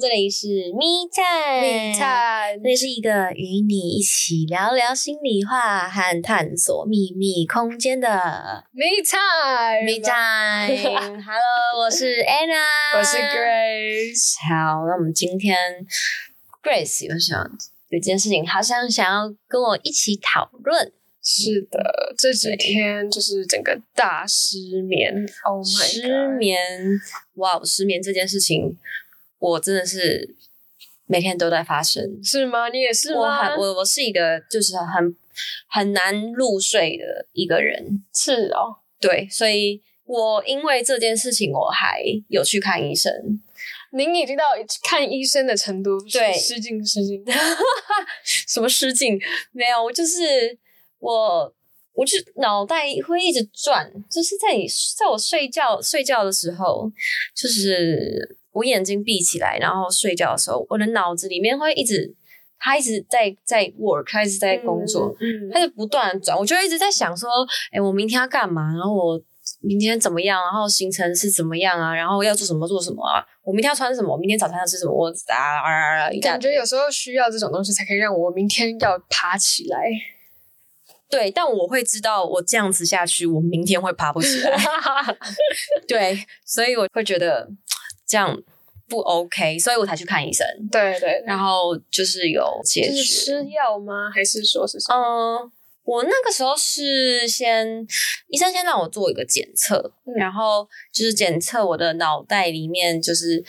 [0.00, 8.08] 这里是 Me Time，Me Time 这里是一个与你一起聊聊心里话和探索秘密空间的
[8.72, 11.20] Me time Me Time。
[11.22, 14.36] Hello，我是 Anna，我是 Grace。
[14.48, 15.58] 好，那我们今天
[16.62, 17.38] Grace 有想
[17.90, 20.90] 有件事情，好像想要跟我一起讨论。
[21.24, 25.14] 是的，这几天就是整个大失眠。
[25.44, 25.86] Oh my god！
[25.86, 26.58] 失眠，
[27.34, 28.76] 哇，失眠这件事情，
[29.50, 30.36] 我真的是
[31.06, 32.22] 每天都在发生。
[32.22, 32.68] 是吗？
[32.68, 33.50] 你也是我吗？
[33.50, 35.16] 很我我是一个就是很
[35.68, 38.76] 很难入睡的一个人，是哦。
[39.00, 43.12] 对，所以我因为这件事情，我还有去看医生。
[43.94, 44.44] 您已经到
[44.88, 47.22] 看医生的程度，对失敬失敬。
[48.24, 49.20] 什么失敬？
[49.50, 50.56] 没有，我就是
[50.98, 51.52] 我，
[51.92, 56.90] 我就脑袋会一直转，就是在你在我睡觉睡觉的时候，
[57.34, 62.14] 就是我眼睛闭起来，然后睡觉的时候，我的脑子里面会一直，
[62.58, 67.28] 它一直在在 work，它一直在工作，嗯，它就不断的转，我就一直在想说，
[67.72, 68.72] 哎、我明天要干嘛？
[68.72, 69.20] 然后我
[69.60, 70.40] 明天怎么样？
[70.40, 71.94] 然后行程是怎么样啊？
[71.94, 73.24] 然后要做什么做什么啊？
[73.42, 74.12] 我明天要穿什么？
[74.12, 74.92] 我明天早餐要吃什么？
[74.92, 76.10] 我啊啊啊啊！
[76.20, 79.78] 感觉有时候需要这种东西，才可以让我明天要爬起来。
[81.10, 84.56] 对，但我会知道，我这样子下去，我明天会爬不起来。
[85.86, 87.50] 对，所以我会觉得
[88.06, 88.42] 这样
[88.88, 90.46] 不 OK，所以我才去看医生。
[90.70, 93.24] 对对，然后就是有解就是决。
[93.24, 94.10] 吃药吗？
[94.14, 95.38] 还是说是什么？
[95.42, 95.52] 嗯，
[95.84, 97.86] 我那个时候是先
[98.28, 103.42] 医生先让我做一个检测，嗯然后就是检测我的脑袋里面就是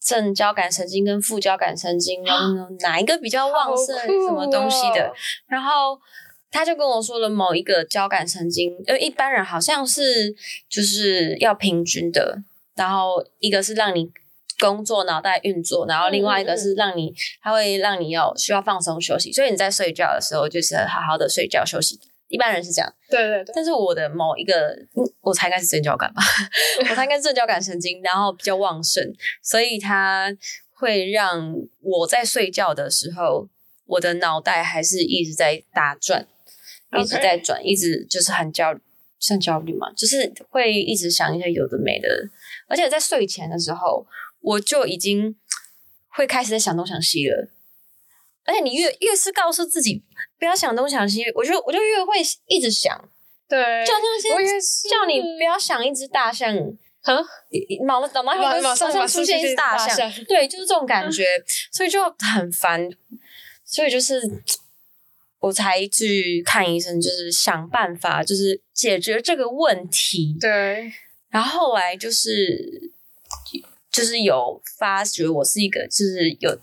[0.00, 5.12] 正交感神经跟副交感神经，然后哪一个比较旺盛，什么东西的哦。
[5.46, 5.98] 然后
[6.50, 10.34] 他就跟我说了某一个交感神经，因为，一般人好像是
[10.70, 12.38] 就是要平均的，
[12.74, 14.10] 然后一个是让你
[14.58, 21.98] 工作脑袋运作，然后另外一个是让你，它会让你要需要放松休息，所以你在睡觉的时候就是好好的睡觉休息。
[22.28, 26.22] 一般人是这样，对对对，但是我的某一个，嗯我猜应该是正交感吧，
[26.78, 29.02] 我猜应该是正交感神经，然后比较旺盛，
[29.42, 30.30] 所以它
[30.74, 33.48] 会让我在睡觉的时候，
[33.86, 36.28] 我的脑袋还是一直在打转，
[36.98, 38.78] 一直在转，一直就是很焦，
[39.18, 42.08] 算焦虑嘛，就是会一直想一些有的没的，
[42.68, 44.06] 而且在睡前的时候，
[44.40, 45.36] 我就已经
[46.08, 47.50] 会开始在想东想西了。
[48.44, 50.02] 而且你越越是告诉自己
[50.38, 52.16] 不要想东想西，我就我就越会
[52.46, 52.98] 一直想，
[53.46, 54.88] 对，就像是。
[54.88, 56.56] 叫你不要想一只大象，
[57.02, 57.14] 啊，
[57.86, 61.24] 脑脑袋会马马上上出现一只大马上出现一只大象，对，就是这种感觉，
[61.70, 62.02] 所以就
[62.34, 62.88] 很烦，
[63.66, 64.22] 所以就是
[65.40, 70.34] 我才去看医生，就是想办法，就是解决这个问题。
[70.40, 70.90] 对，
[71.28, 72.92] 然后后来就是
[73.92, 76.58] 就是有发觉我是一个就是有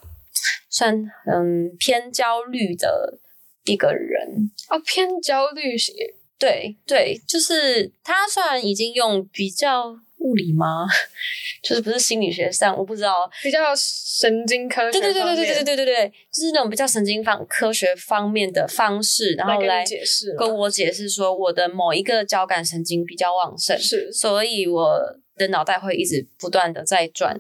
[0.70, 0.96] 算
[1.32, 3.20] 嗯偏焦虑的
[3.66, 5.96] 一个人，哦，偏焦虑型，
[6.38, 10.86] 对对，就是他虽然已经用比较物理吗？
[11.64, 13.28] 就是不是心理学上，我不知道。
[13.42, 27.40] 比较神经科学对对对对对对对对对就是那种比较神经方科学方面的方式，然后来解释跟我解释说我的某一个交感神经比较旺盛，是所以我的脑袋会一直不断的在转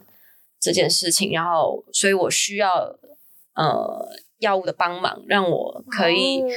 [0.60, 2.98] 这件事情，然后所以我需要
[3.56, 4.08] 呃
[4.40, 6.48] 药物的帮忙，让我可以哦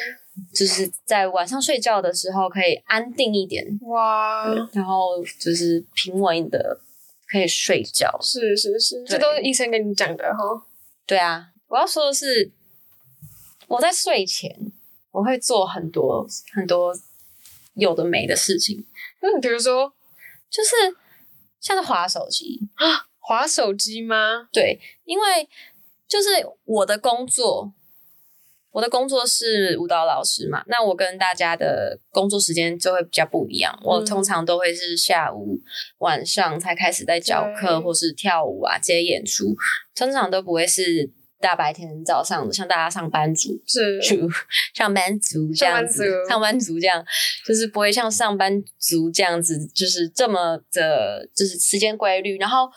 [0.55, 6.81] 就是在晚上睡觉的时候可以安定一点，哇，然后就是平稳的
[7.27, 8.17] 可以睡觉。
[8.23, 10.67] 是是是，这都是医生跟你讲的哈。
[11.07, 12.53] 对啊，我要说的是，
[13.67, 14.57] 我在睡前
[15.11, 16.25] 我会做很多
[16.55, 16.95] 很多
[17.75, 18.87] 有的没的事情，
[19.21, 19.93] 嗯，比如说
[20.49, 20.71] 就是
[21.61, 22.61] 像是滑手机，
[23.21, 24.49] 滑手机吗？
[24.53, 25.49] 对，因为
[26.07, 26.29] 就是
[26.65, 27.73] 我的工作，
[28.71, 33.79] 我的工作是舞蹈老师嘛，那我跟大家的工作时间就会比较不一样。
[33.83, 35.61] 我嗯通常都会是下午、
[35.99, 39.55] 晚上才开始在教课，或是跳舞啊、接演出，
[39.95, 43.61] 通常都不会是大白天早上的，像大家上班族。
[43.67, 44.29] 是族
[44.75, 47.05] 上班族这样子，上班族上班族这样，
[47.47, 52.37] 就是不会像上班族这样子，就是这么的，就是时间规律。
[52.39, 52.69] 然后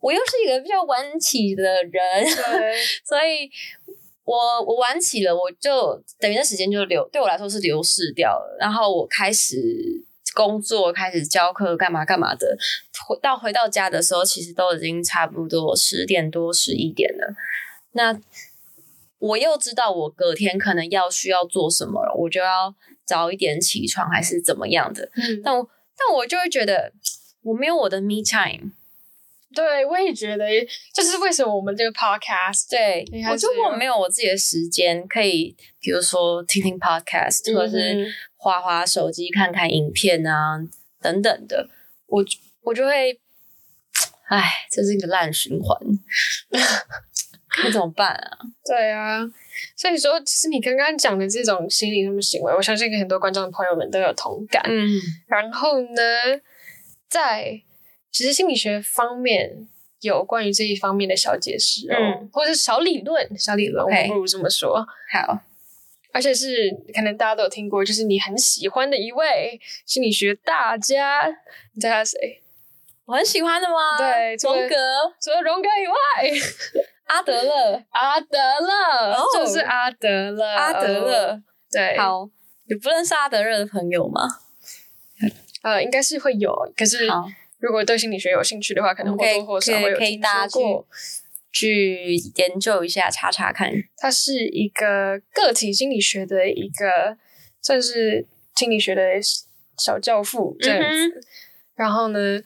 [0.00, 2.74] 我又是一个比较晚起的人，对，
[3.04, 3.50] 所以
[4.24, 8.56] 我我晚起了，我就等于那时间就流对我来说是流逝掉了。
[8.60, 9.56] 然后我开始
[10.34, 12.56] 工作，开始教课，干嘛干嘛的。
[13.08, 17.34] 回到回到家的时候，其实都已经差不多十点多、十一点了。
[17.92, 18.20] 那
[19.18, 22.74] 我又知道我隔天可能要需要做什么了，我就要
[23.04, 25.10] 早一点起床，还是怎么样的。
[25.14, 26.92] 嗯，但我但我就会觉得
[27.42, 28.72] 我没有我的 me time，
[29.54, 30.46] 对，我也觉得，
[30.94, 40.58] 就是为什么我们这个 podcast 对我就是我没有我自己的时间可以，比如说听听 podcast，、或者嗯是滑滑手机、看看影片啊
[41.00, 41.68] 等等的，
[42.06, 42.24] 我
[42.62, 43.20] 我就会，
[44.28, 45.78] 哎，这是一个烂循环，
[47.64, 48.38] 那怎么办啊？
[48.64, 49.20] 对啊，
[49.76, 54.62] 所以说，其实你刚刚讲的这种心理上的行为，我相信很多观众朋友们都有同感。
[54.66, 56.02] 嗯然后呢，
[57.08, 57.60] 在
[58.10, 59.68] 其实心理学方面
[60.00, 64.84] 有关于这一方面的小解释哦，嗯或者是小理论，小理论，我不如这么说。
[65.12, 65.38] 好，
[66.12, 71.28] 而且是可能大家都有听过，就是你很喜欢的一位心理学大家，
[71.74, 72.40] 你猜他谁？
[73.04, 73.98] 我很喜欢的吗？
[73.98, 74.76] 对荣格、
[75.20, 76.40] 除了荣格以外，
[77.12, 81.42] 阿德勒、阿德勒，哦就是阿德勒，阿德勒。
[81.70, 82.28] 对，好，
[82.66, 84.22] 有不认识阿德勒的朋友吗？
[85.62, 87.06] 呃，应该是会有，可是，
[87.58, 90.86] 如果对心理学有兴趣的话，可能或多或少会有听可以大家说过。
[91.54, 93.70] 去研究一下，查查看。
[93.98, 97.18] 它是一个个体心理学的一个，
[97.60, 98.26] 算是
[98.56, 99.02] 心理学的
[99.76, 101.20] 小教父这样嗯子。
[101.74, 102.40] 然后呢，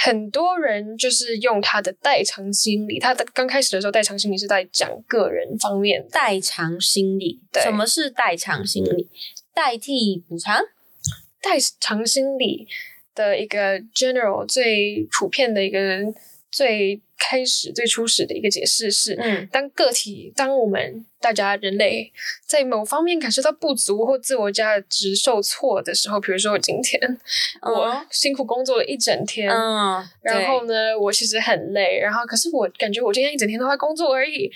[0.00, 9.08] 很多人就是用他的代偿心理，他的刚开始的时候，代偿心理是在讲个人方面，代偿心理，对什么是代偿心理？
[9.52, 10.62] 代替补偿？
[11.42, 12.68] 代偿心理
[13.12, 15.78] 的一个 general 最普遍的一个
[16.50, 22.12] 最开始最初始的一个解释是，嗯当个体，当我们大家人类
[22.46, 27.00] 在某方面感受到不足或自我价值受挫的时候，比如说我今天、
[27.62, 34.50] 我辛苦工作了一整天，嗯，然后呢，我其实很累，然后可是我感觉我今天一整天都在工作而已，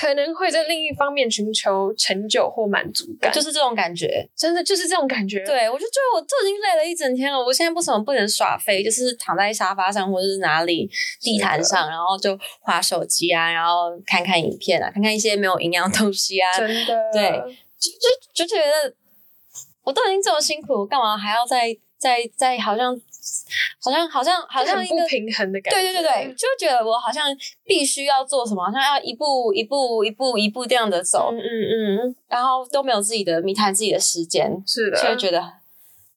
[0.00, 4.28] 可能会在另一方面寻求成就或满足感，就是这种感觉。
[4.36, 5.44] 真的就是这种感觉。
[5.44, 8.82] 对，我就觉得我都已经累了一整天了，我现在不怎么不能耍飞？
[8.82, 10.88] 就是躺在沙发上或者是哪里
[11.20, 17.30] 地毯上，然后就划手机啊，然后看看影片啊，看看一些没有营养的东西啊，真的，对
[17.78, 18.94] 就就就觉得
[19.82, 22.94] 我都已经这么辛苦，干嘛还要再再再好像
[23.80, 25.80] 好像好像好像一个很不平衡的感觉。
[25.80, 27.24] 对对对对，就觉得我好像
[27.64, 35.42] 必须要做什么，好像要一步一步一步一步这样的走，嗯嗯嗯，然后都没有自己的密探自己的时间，是的，就会觉得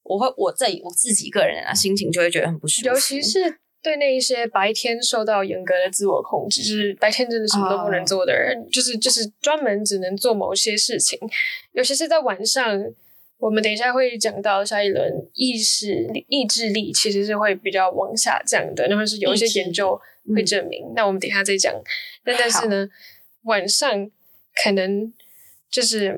[0.04, 11.20] 我会我自己我自己个人啊心情就会觉得很不舒服，尤其是对那一些白天受到严格的自我控制，就是白天真的什么都不能做的人，就是就是专门只能做某些事情，
[11.74, 12.94] 尤其是在晚上。
[13.40, 19.96] 我们等一下会讲到下一轮意识力、意志力其实是会比较往下降的，那么是有一些研究
[20.34, 20.92] 会证明。
[20.96, 21.72] 那我们等一下再讲。
[22.26, 22.90] 那但是呢，
[23.44, 24.10] 晚上
[24.64, 25.14] 可能
[25.70, 26.18] 就是呃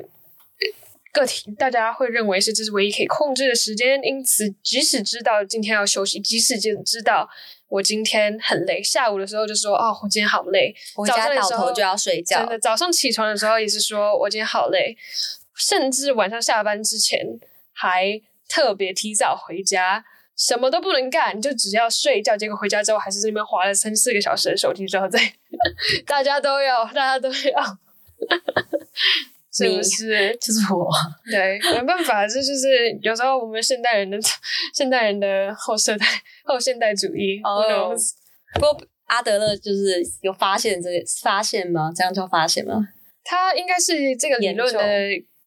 [1.11, 7.27] 个体，大家会认为是这是唯一可以控制的时间，因此即使知道今天要休息，即使就知道
[7.67, 14.95] 我今天很累，下午的时候就说哦，我今天好累，回家倒头就要睡觉真，的，早上起床的时候也是说我今天好累，
[15.55, 17.19] 甚至晚上下班之前
[17.73, 20.03] 还特别提早回家，
[20.35, 22.37] 什么都不能干，就只要睡觉。
[22.37, 25.19] 结果回家之后还是在那边划了三四个小时的手机，之后再
[26.05, 27.77] 大家都有，大家都要，
[29.65, 30.37] 是不是？
[30.41, 30.89] 就是我，
[31.29, 34.17] 对，没办法，这就是有时候我们现代人的
[34.73, 36.05] 现代人的后现代
[36.43, 37.41] 后现代主义。
[37.43, 37.95] 哦？
[38.55, 41.91] 不过阿德勒就是有发现这个发现吗？
[41.95, 42.87] 这样叫发现吗？
[43.23, 44.79] 他应该是这个理论的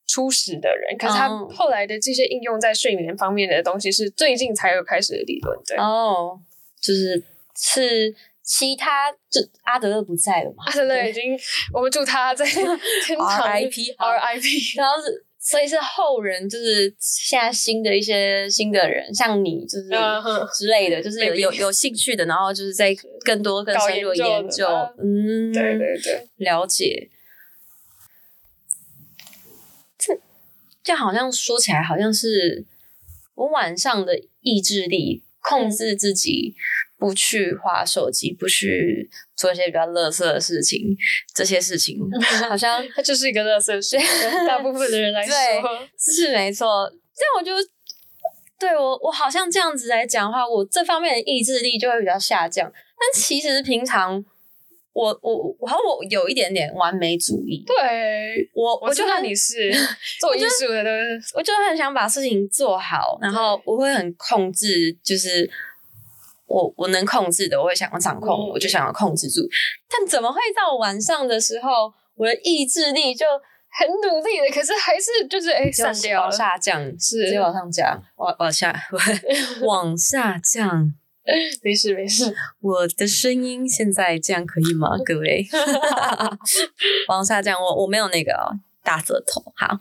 [0.07, 5.59] 初始的人，可是他哦后来的这些应用在睡眠方面的东西是最近才有开始的理论。
[5.67, 6.39] 对，哦，
[6.81, 7.23] 就是
[7.57, 10.65] 是其他就阿德勒不在了嘛？
[10.67, 11.39] 阿德勒已经，
[11.73, 12.65] 我们祝他在天
[13.17, 14.79] 堂 RIP RIP。
[14.79, 19.89] 然后是，所以是后人，就是现在新的一些新的人，像你，就是
[20.53, 22.95] 之类的，就是有有有兴趣的，然后就是在
[23.25, 24.67] 更多更深入的研究
[24.99, 27.11] 嗯，对对对，了解。
[29.97, 30.19] 这
[30.83, 32.67] 这好像说起来，好像是
[33.35, 36.55] 我晚上的意志力控制自己，
[37.03, 40.97] 不去划手机，不去做一些比较垃圾的事情，
[41.35, 41.99] 这些事情
[42.49, 43.97] 好像它就是一个垃圾事，
[44.47, 45.35] 大部分的人来说，
[45.99, 46.89] 是没错。
[47.13, 47.69] 这样我就
[48.57, 52.71] 对我我好像这样子来讲的话，我这方面的意志力就会比较下降。
[52.73, 54.25] 但其实平常
[54.93, 59.73] 我我我好像我有一点点完美主义，对，我我就很你是
[60.21, 60.85] 做艺术的，
[61.35, 65.51] 我就很想把事情做好，然后我会很控制，就是
[66.53, 69.41] 我我能控制的，我会想要掌控，嗯我就想要控制住。
[69.89, 73.25] 但怎么会到晚上的时候，我的意志力就
[73.79, 76.31] 很努力的，可是还是就是哎散掉了。
[76.31, 78.75] 下降，是直接往上降，往往下
[79.65, 80.95] 往下降。
[81.63, 82.35] 没事没事。
[82.61, 84.89] 我的声音现在这样可以吗？
[85.07, 85.47] 各位，
[87.09, 88.51] 往下降，我我没有那个哦
[88.83, 89.41] 大舌头。
[89.57, 89.79] 好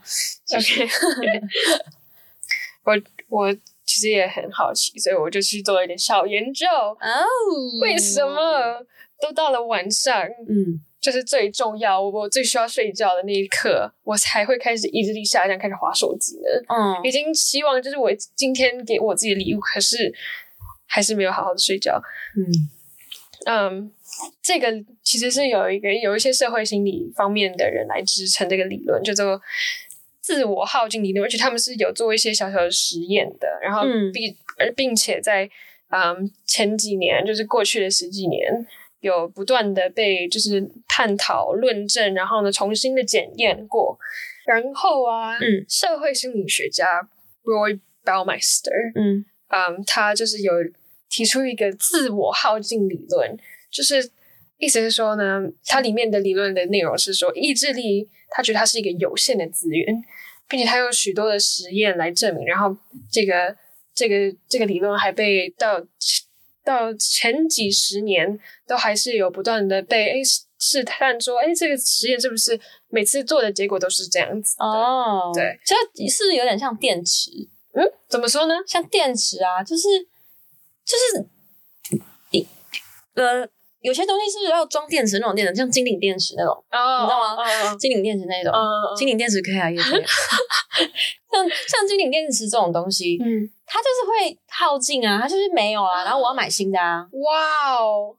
[0.56, 0.88] ，OK，
[2.86, 2.94] 我
[3.30, 3.56] 我
[3.92, 6.66] 其实也很好奇，所以我就去做了一点小研究。
[6.68, 7.26] 哦，
[7.82, 8.26] 为什？
[8.26, 8.86] 么
[9.22, 16.48] 都到了晚上，嗯，就是最重要，我最需要睡觉的那一刻，我才会开始意志力下降，开始划手机呢？
[16.70, 20.14] 嗯已经希望就是我今天给我自己的礼物，可是
[20.88, 22.02] 还是没有好好的睡觉。
[22.38, 22.42] 嗯
[23.46, 23.92] 嗯，
[24.42, 24.72] 这个
[25.04, 29.42] 其实是有一个有一些社会心理方面的人来支撑这个理论，叫做
[30.32, 35.50] 自我耗尽理论，而且他们是有做一些小小的实验的，然后嗯并而并且在
[35.90, 38.66] 嗯前几年，就是过去的十几年。
[39.02, 43.98] 有不断的被就是探讨、论证，然后呢重新的检验过，
[44.46, 46.86] 然后啊，嗯社会心理学家
[47.44, 50.54] Roy Baumeister，嗯嗯，他就是有
[51.10, 53.36] 提出一个自我耗尽理论，
[53.72, 54.08] 就是
[54.62, 60.02] 意思是说呢，它里面的理论的内容是说，意志力，他觉得它是一个有限的资源，
[60.48, 62.78] 并且他有许多的实验来证明，然后
[63.12, 63.56] 这个
[63.96, 65.82] 这个这个理论还被到
[66.64, 74.56] 到前几十年都还是有不断的被诶试试探说，哎这个实验是不是每次做的结果都是这样子？
[74.60, 77.32] 哦，对，就是有点像电池，
[77.74, 78.54] 嗯，怎么说呢？
[78.68, 79.88] 像电池啊，就是
[80.86, 81.26] 就是
[82.30, 82.48] 你
[83.16, 83.50] 呃，
[83.82, 87.76] 有些东西是要装电池那种电池，像金顶电池那种，哦你知道吗吗？
[87.80, 90.04] 金顶电池那种，嗯金顶电池可以啊，也可以。
[91.32, 97.08] 像像金顶电池这种东西，嗯，它就是会耗尽啊，它就是没有啊，然后我要买新的啊。
[97.12, 98.16] 哇哦！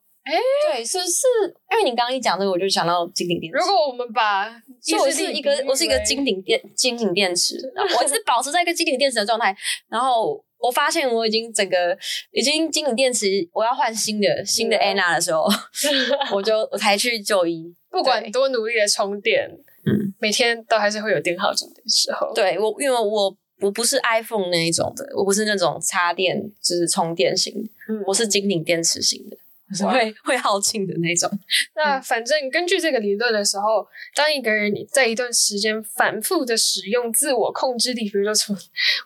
[0.72, 1.26] 对，是是，
[1.72, 3.58] 因为你刚刚一讲这个，我就想到金顶电池。
[3.58, 4.48] 如果我们把
[4.80, 7.56] 所以我是一个我是一个为金顶电金顶电池，
[7.98, 9.54] 我一直保持在一个金顶电池的状态，
[9.88, 11.96] 然后我发现我已经整个
[12.30, 15.46] 已经金顶电池，我要换新的新的嗯 Anna 的时候，
[16.32, 17.74] 我就我才去就医。
[17.90, 19.50] 不管对多努力的充电，
[19.84, 22.32] 嗯，每天都还是会有电耗尽的时候。
[22.34, 27.52] 对我，因为我我不是 iPhone 那一种的，我不是那种插电就是充电型，
[27.88, 29.36] 嗯，我是金顶电池型的，
[29.74, 31.30] 是会会耗尽的那种。
[31.76, 38.56] 那反正根据这个理论的时候，当一个人在一段时间反复的使用自我控制力，比如说从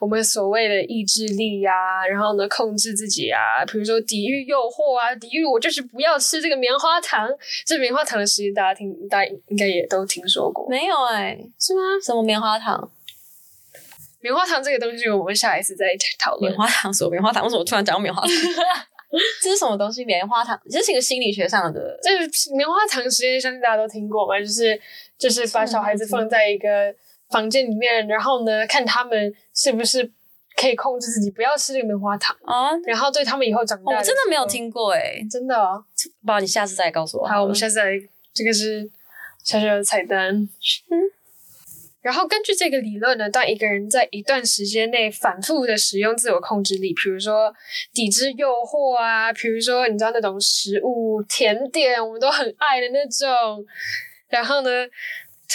[0.00, 7.28] 我们所谓的意志力呀、然后呢控制自己啊，比如说抵御诱惑啊，抵御我就是不要吃这个棉花糖。
[7.64, 11.80] 这棉花糖的实验大家听，大家应该也都听说过，没有哎、是吗？
[12.04, 12.90] 什么棉花糖？
[14.20, 15.86] 棉花糖这个东西，我们下一次再
[16.18, 16.58] 讨论棉。
[16.58, 17.44] 花糖，什么棉花糖？
[17.44, 18.30] 为什么突然讲到棉花糖？
[19.42, 20.04] 这是什么东西？
[20.04, 21.98] 棉花糖，这是一个心理学上的。
[22.02, 24.38] 这是棉花糖实验，相信大家都听过吧？
[24.38, 24.80] 就是
[25.16, 26.94] 就是把小孩子放在一个
[27.30, 30.10] 房间里面，然后呢，看他们是不是
[30.56, 35.84] 可以控制自己不要吃这个棉花糖，啊，然后对他们以后长大、我真的没有，听过哎，真的、哦。
[36.24, 37.26] 不然你下次再告诉我。
[37.26, 37.86] 好，我们下次来，
[38.34, 38.90] 这个是
[39.44, 40.34] 小小的彩蛋。
[40.34, 41.15] 嗯。
[42.06, 47.52] 然后根据这个理论呢，当一个人在一段时间内反复的使用自我控制力，比如说
[47.92, 53.66] 抵制诱惑啊，比如说你知道那种食物甜点，我们都很爱的那种，
[54.28, 54.86] 然后呢，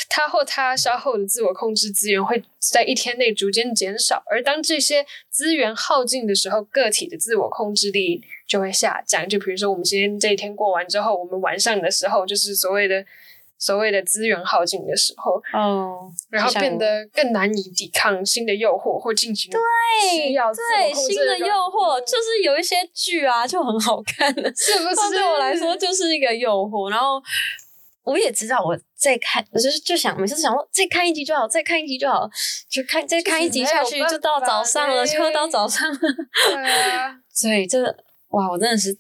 [0.10, 9.25] 他或他消耗的自我控制资源会在一天内逐渐减少，而当这些资源耗尽的时候，个体的自我控制力就会下降。
[9.29, 13.05] 就比如说，我们今天这一天过完之后，我们晚上的时候就是所谓的
[13.62, 25.12] 所谓的资源耗尽的时候，哦，然后变得更难以抵抗新的诱惑或进行需对要对新的诱惑，就是有一些剧啊就很好看的，是不是？
[25.12, 26.89] 对我来说就是一个诱惑。
[26.89, 27.22] 然后
[28.03, 32.27] 我也知道我再看，我就是就想每次想说再看一集就好，再看一集就好，
[32.68, 36.00] 就看再看一集下去就到早上了，就到早上了。
[36.50, 37.96] 对啊，所以这个
[38.30, 38.98] 哇，我真的是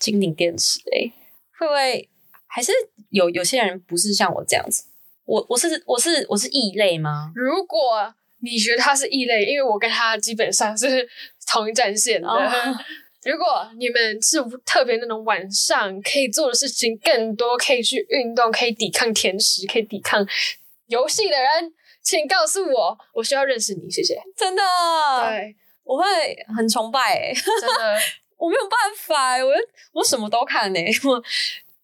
[0.00, 1.12] 金顶电池哎、
[1.58, 2.08] 会不会
[2.48, 2.72] 还是
[3.10, 4.84] 有有些人不是像我这样子？
[5.24, 7.30] 我我是我是我是异类吗？
[7.34, 11.08] 如果你觉得他是异类，因为我跟他基本上是
[11.46, 12.28] 同一战线的。
[12.28, 12.40] 哦
[13.24, 20.24] 如果你们是特别那种晚上可以做的事情更多，可以去运动，可以抵抗甜食，可以抵抗
[20.86, 24.16] 游戏的人，请告诉我，我需要认识你，谢谢。
[24.36, 24.62] 真的，
[25.28, 26.04] 对，我会
[26.56, 27.96] 很崇拜哎、真的，
[28.38, 29.52] 我没有办法哎、我
[29.92, 31.22] 我什么都看哎、我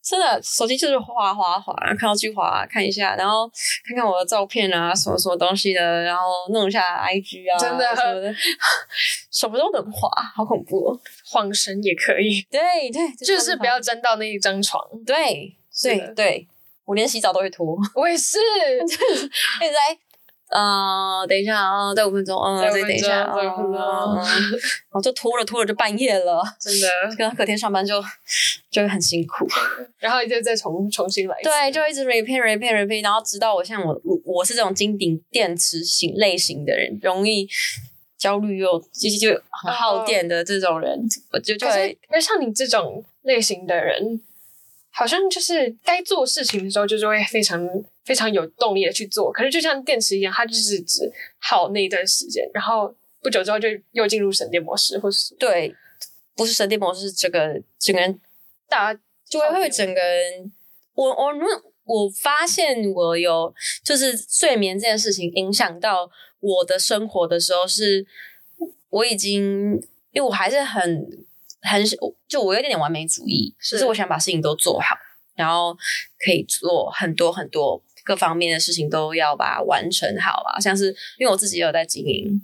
[0.05, 3.51] 真的手机就是滑滑滑，然后看到去滑看一下，然后
[3.89, 7.97] 看看我的照片啊，什么什么东西的，然后弄一下 IG 啊， 真的。
[7.97, 8.35] 什么的，
[9.31, 11.01] 什么都能滑，好恐怖哦。
[11.25, 14.83] 晃神也可以，对对，就是不要沾到那一张床。
[15.07, 16.49] 对是对对，
[16.85, 18.39] 我连洗澡都会脱，我也是，
[18.79, 19.99] 一直在
[20.51, 26.89] 呃，等一下啊，再五分钟，嗯，再等一下，钟再五分钟嗯嗯然后就拖着拖着就半夜了， 真的，
[27.31, 28.01] 隔隔天上班就
[28.71, 29.47] 就会很辛苦。
[29.99, 31.37] 然后就再重重新来。
[31.43, 37.49] 对，就一直 repeat repeat repeat，然后直到我像我我我是这种金顶电池型类型的人，容易
[38.19, 41.01] 焦虑又就就就很耗电的这种人，
[41.33, 44.21] 我就就是会，可是像你这种类型的人，
[44.97, 47.69] 好像就是该做事情的时候，就是会非常
[48.05, 49.33] 非常有动力的去做。
[49.33, 51.11] 可是就像电池一样，它就是只
[51.41, 55.75] 耗那一段时间，然后不久之后就又进入省电模式，或是对，
[56.37, 58.21] 不是省电模式，这个整个人
[58.69, 58.95] 大
[59.29, 60.53] 就会会整个人，
[60.95, 66.09] 我我如果我发现我有就是睡眠这件事情影响到
[66.39, 68.07] 我的生活的时候，是
[68.91, 69.73] 我已经
[70.13, 71.27] 因为我还是很
[71.69, 71.83] 很
[72.29, 73.77] 就我有点点完美主义，是。
[73.77, 74.97] 就是我想把事情都做好，
[75.35, 75.77] 然后
[76.25, 82.41] 可以做很多很多各方面的事情都要把它完成好啊，像是因为我自己有在经营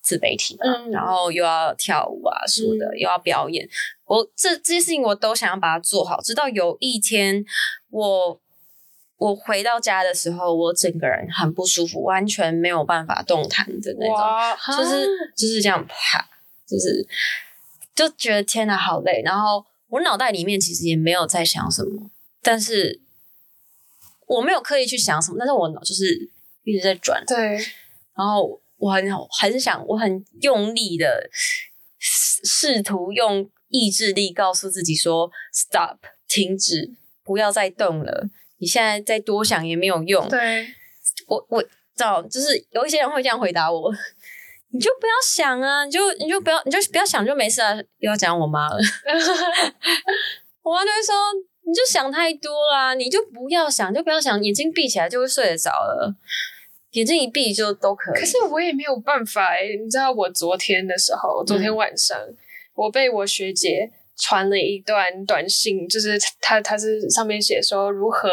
[0.00, 0.90] 自媒体嘛，嗯。
[0.90, 2.98] 然后又要跳舞啊什么的，嗯。
[2.98, 3.68] 又要表演，
[4.06, 7.44] 我这这些事情我都想要把它做好，直到有一天
[7.90, 8.40] 我
[9.18, 16.28] 我回到家的时候，我整个人很不舒服，完全没有办法动弹的那种，就是就是这样啪，
[16.66, 17.06] 就是
[17.94, 19.22] 就觉得天哪，好累。
[19.24, 22.10] 然后我脑袋里面其实也没有在想什么，
[22.42, 23.00] 但是
[24.26, 26.30] 我没有刻意去想什么，但是我脑就是
[26.64, 27.58] 一直在转，对，
[28.16, 29.04] 然后我很
[29.40, 31.28] 很想，我很用力的
[31.98, 38.28] 试试图用意志力告诉自己说 “stop”，停止，不要再动了。
[38.58, 40.28] 你现在再多想也没有用。
[40.28, 40.66] 对，
[41.26, 43.92] 我我知道，就是有一些人会这样回答我，
[44.72, 47.74] 你就不要想啊，你就你就不要你就不要想就没事啊。
[47.98, 48.76] 又要讲我妈了，
[50.62, 51.14] 我妈就会说，
[51.66, 56.14] 你就想太多啦，你就不要想，就不要想，眼睛闭起来就会睡得着了，
[56.92, 58.14] 眼睛一闭就都可以。
[58.20, 62.18] 可是我也没有办法诶，你知道我昨天的时候，昨天晚上、
[62.74, 68.28] 我被我学姐传了一段短信，就是她她是上面写说如何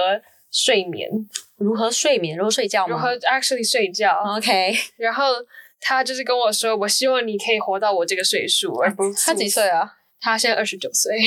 [0.51, 1.09] 睡眠，
[1.57, 2.95] 如何睡眠，如何睡觉吗？
[2.95, 5.25] 如何 actually 睡觉，OK，然后
[5.79, 9.67] 她就是跟我说，我希望你可以活到我这个岁数，而不他几岁？
[9.69, 9.95] 啊？
[10.21, 11.17] 他现在二十九岁，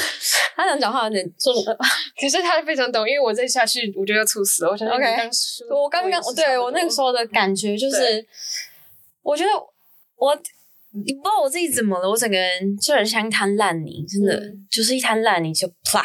[0.56, 1.52] 他想讲话有点重。
[2.18, 4.70] 可是他非常懂，因为我再下去我就要猝死了。
[4.70, 5.28] 我相信 OK
[5.70, 8.26] 我刚刚对我那个时候的感觉就是，
[9.22, 9.50] 我觉得
[10.16, 10.34] 我
[10.92, 16.02] 你不知道我自己怎么了，我整个人就很像一滩烂泥，真的、嗯就是一滩烂泥，就啪，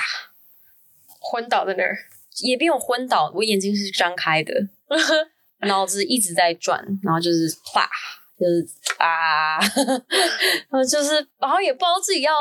[1.21, 1.95] 昏倒在那儿，
[2.41, 4.53] 也没有昏倒，我眼睛是张开的，
[5.65, 7.89] 脑子一直在转，然后就是啪，
[8.39, 9.59] 就是啊，
[10.69, 12.31] 然后就是然后也不知道自己要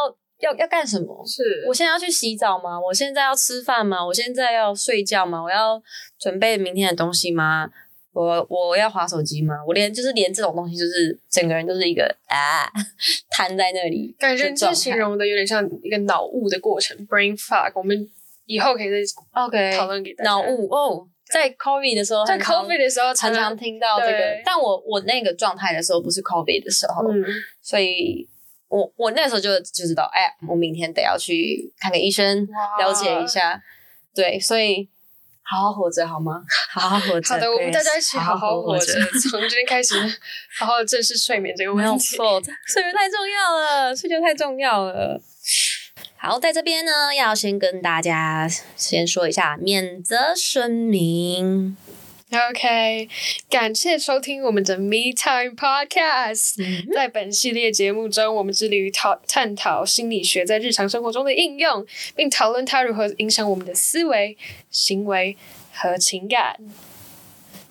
[0.41, 1.25] 要要干什么。
[1.27, 2.79] 是我现在要去洗澡吗？
[2.81, 4.05] 我现在要吃饭吗？
[4.05, 5.43] 我现在要睡觉吗？
[5.43, 5.83] 我要
[6.19, 7.71] 准备明天的东西吗？
[8.15, 9.55] 我我要划手机吗？
[9.67, 12.69] 我连就是连这种东西，就是整个人都是一个啊
[13.31, 14.15] 瘫在那里。
[14.19, 17.73] 感觉这形容的有点像一个脑雾的过程，brain fog。
[17.75, 18.07] 我们
[18.45, 18.97] 以后可以再
[19.33, 20.31] OK 讨论给大家。
[20.31, 27.25] 脑雾哦，在 COVID 的时候在 COVID 的时候常常常听到这个，但我我那个状态的时候不是 COVID 的时候，嗯，
[27.63, 28.29] 所以
[28.69, 33.63] 我我那时候就就知道，哎，我明天得要去看个医生，哇了解一下。
[34.15, 34.91] 对，所以
[35.43, 36.43] 好好活着好吗？
[36.71, 37.35] 好好活着。
[37.35, 38.93] 好的，我们大家一起好好活着。
[39.31, 39.95] 从今天开始
[40.59, 42.17] 好好正视睡眠这个没有问题。
[42.17, 45.19] 错，睡眠太重要了，睡觉太重要了。
[46.25, 51.77] 好，在这边呢，要先跟大家先说一下免责声明。
[52.31, 53.09] OK，
[53.51, 56.95] 感谢收听我们的 Me Time Podcast。
[56.95, 64.39] 在本系列节目中，我们致力于讨探讨心理学在日常生活中的应用，并讨论它如何影响我们的思维、
[64.71, 65.37] 行为
[65.73, 66.57] 和情感。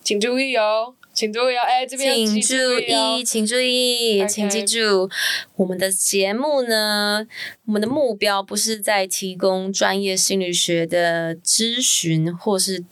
[0.04, 3.24] 请注意哦，请注意哦，哎，这边请注意。
[3.24, 5.08] 请注意请记住，
[5.56, 7.28] 我们的节目呢，
[7.68, 12.84] 我们的目标不是在提供专业心理学的咨询或是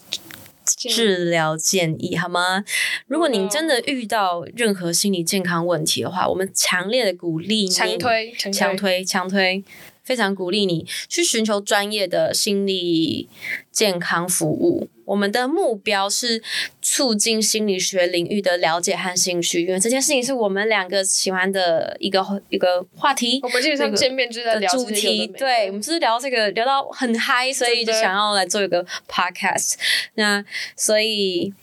[0.64, 2.64] 治疗建议，好吗？
[3.08, 9.64] 如果您真的遇到任何心理健康问题的话，我们强烈的鼓励你强推，强强推强推，
[10.10, 13.30] 非常鼓励你去寻求专业的心理
[13.72, 14.90] 健康服务。
[15.06, 16.42] 我们的目标是
[16.82, 23.40] 促进心理学领域的了解和兴趣，因为这件事情是我们两个喜欢的一个一个话题。
[23.44, 29.76] 我们基本上见面就是在聊主题，对我们就是聊这个聊到很嗨，所以就想要来做一个 podcast。
[30.16, 30.44] 那
[30.76, 31.54] 所以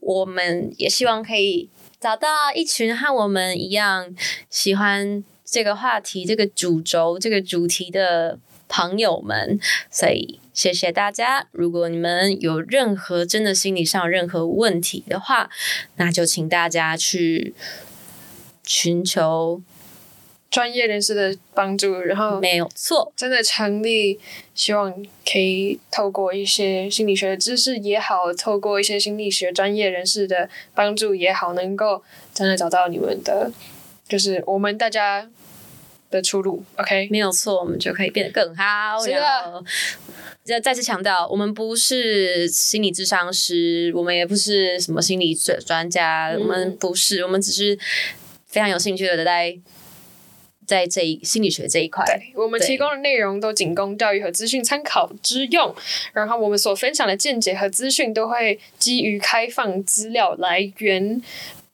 [0.00, 1.68] 我们也希望可以
[2.00, 4.14] 找到一群和我们一样
[4.48, 9.58] 喜欢这个话题、这个主轴、这个主题的朋友们。
[9.90, 11.48] 所以谢谢大家。
[11.50, 15.50] 如果你们有任何真的心理上有任何问题的话，
[15.96, 17.52] 那就请大家去
[18.64, 19.60] 寻求，
[20.48, 23.12] 专业人士的帮助，然后没有错。
[23.16, 24.20] 真的成立，
[24.54, 24.92] 希望
[25.24, 33.50] 可以透过一些心理学的知识也好，透过一些心理学专业人士的帮助也好，能够真的找到你们的，
[34.08, 35.28] 就是我们大家
[36.10, 36.62] 的出路。
[36.76, 38.98] OK，没有错，我们就可以变得更好。
[39.02, 39.64] 是的然后
[40.42, 47.78] 再再次强调，我们不是心理智商师，我们也不是什么心理专专家，嗯我们不是，我们只是
[48.46, 49.56] 非常有兴趣的在
[50.66, 52.04] 在这一心理学这一块。
[52.34, 55.74] 我们提供的内容都仅供教育和资讯参考之用，
[56.12, 61.22] 然后我们所分享的见解和资讯都会基于开放资料来源，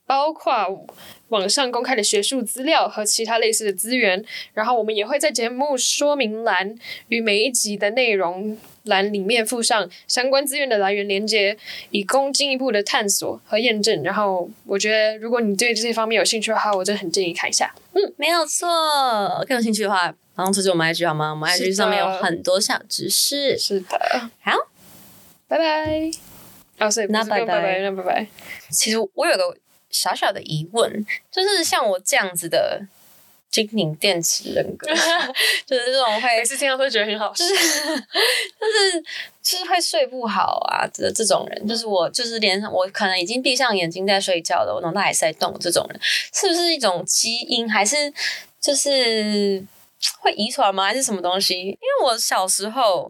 [0.05, 0.85] 包括
[1.29, 4.23] 网上公开的学术资料和其他类似的资源。
[4.53, 6.75] 然后我们也会在节目说明栏
[7.09, 11.57] 与每一集的内容栏里面附上相关资源的来源连接，
[11.91, 14.01] 以供进一步的探索和验证。
[14.03, 17.73] 然后我觉得，如果你对这些方面有兴趣的话，我真的很建议看一下。
[17.93, 18.67] 嗯没有错。
[19.47, 21.31] 更有兴趣的话，马上推荐我们 IG 好吗？
[21.31, 23.57] 我们是 IG 上面有很多小知识。
[23.57, 24.53] 是的，好，
[25.47, 26.11] 拜拜。
[26.79, 28.27] 哦，所以不那拜拜，那拜拜。
[28.69, 29.57] 其实我有个
[29.89, 32.81] 小小的疑问，就是像我这样子的
[33.49, 34.87] 精灵电池人格，
[35.65, 37.45] 就是这种会每次听到都觉得很好笑。
[37.45, 39.01] 就是
[39.41, 48.13] 就是会睡不好啊这这种人，就是我就是连我可能已经闭上眼睛在睡觉了，我脑袋还是在动这种人，是不是一种基因，还是
[48.59, 49.63] 就是
[50.19, 50.83] 会遗传吗？
[50.85, 51.57] 还是什么东西？
[51.57, 53.09] 因为我小时候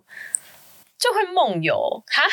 [0.99, 2.23] 就会梦游，哈，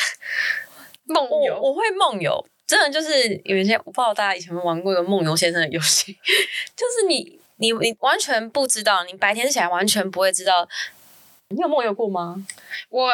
[1.05, 6.13] 梦游，我会梦游，真的就是有一些我不知道大家以前有没有玩过一个梦游先生的游戏，
[6.77, 10.69] 就是你你你完全不知道，你白天起来完全不会知道。
[11.51, 12.45] 你有梦游过吗？
[12.89, 13.13] 我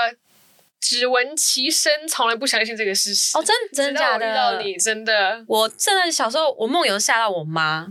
[0.81, 3.37] 只闻其声，从来不相信这个事实。
[3.37, 4.63] 哦，真真的假的遇到的？
[4.63, 7.87] 你，真的，我真的小时候我梦游吓到我妈，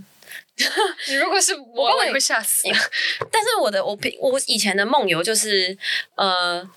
[1.07, 2.63] 你如果是我，我也会吓死。
[3.31, 5.77] 但是我的我平我以前的梦游就是
[6.15, 6.67] 呃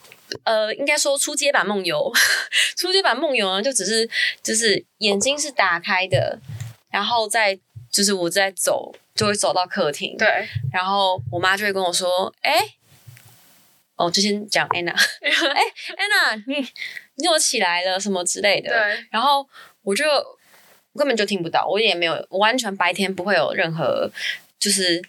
[0.45, 2.13] 呃，应该说初阶版梦游，
[2.77, 4.09] 初阶版梦游呢就只是
[4.43, 6.39] 就是眼睛是打开的，
[6.91, 7.59] 然后再
[7.91, 12.59] 就是我在走就会走到客厅，对，然后我妈就会跟我说，哎、
[13.97, 15.31] 哦，就先讲 Anna，哎、
[16.35, 16.57] Anna，你
[17.17, 18.01] 你怎么起来了？
[18.01, 19.47] 什么之类的，对，然后
[19.83, 20.05] 我就
[20.95, 24.11] 根本就听不到，我也没有，我完全白天不会有任何，
[24.59, 25.03] 就是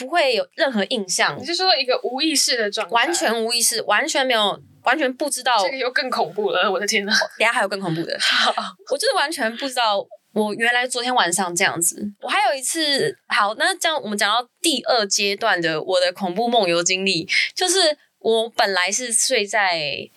[0.00, 5.62] 不会有任何印象你，是说一个无意识的状态，完全无意识，完全没有，完全不知道。
[5.62, 7.12] 这个又更恐怖了，我的天哪！
[7.38, 8.18] 等下还有更恐怖的，
[8.90, 10.04] 我就是完全不知道。
[10.32, 20.08] 我原来昨天晚上这样子，我还有一次，好，那这样我们讲到第二阶段的我的恐怖梦游经历，就是我本来是睡在，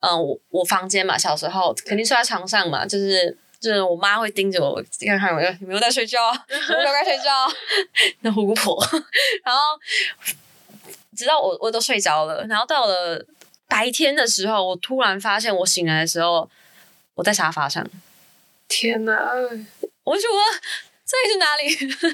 [0.00, 6.18] 嗯、我我房间嘛，小时候肯定睡在床上嘛，就是就是我妈会盯着我看看我有没有在睡觉，
[6.50, 7.50] 有没有在睡觉，
[8.20, 8.78] 那虎婆，
[9.42, 9.60] 然后
[11.16, 13.24] 直到我我都睡着了，然后到了
[13.66, 16.50] 白天的时候，我突然发现我醒来的时候，
[17.14, 17.82] 我在沙发上，
[18.68, 19.32] 天哪！
[20.02, 20.30] 我就说
[21.06, 22.04] 这里是哪里？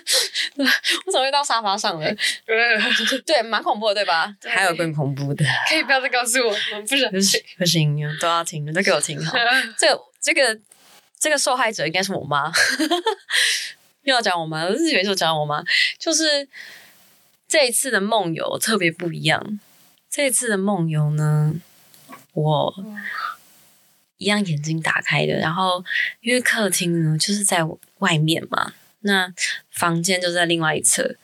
[1.06, 2.06] 我怎么会到沙发上了？
[2.06, 4.32] 呃对，蛮恐怖的，对吧？
[4.40, 9.36] 对还有更恐怖的，可以不要再告诉我，我们不忍不行不行，你们都要听，都给我听好。
[9.76, 10.56] 这个这个
[11.20, 12.50] 这个受害者应该是我妈，
[14.02, 15.62] 又要讲我妈，我自以为是讲我妈，
[15.98, 16.48] 就是
[17.46, 19.60] 这一次的梦游特别不一样。
[20.10, 21.54] 这一次的梦游呢，
[22.32, 22.74] 我
[24.16, 25.84] 一样眼睛打开的，然后
[26.20, 27.64] 因为客厅呢就是在
[27.98, 29.32] 外面嘛，那
[29.70, 31.16] 房间就在另外一侧，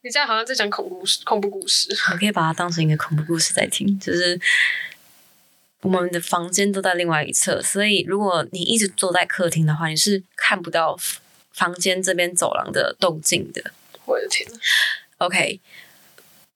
[0.00, 1.94] 你这样好像在讲恐怖故事恐怖故事。
[2.10, 4.40] 我可以把它当成一个恐怖故事在听，就是
[5.86, 10.98] 我们的房间都在另外一侧，所以如果你一直坐在客厅的话，你是看不到
[11.52, 13.70] 房间这边走廊的动静的。
[14.04, 14.44] 我的天
[15.18, 15.60] ！OK，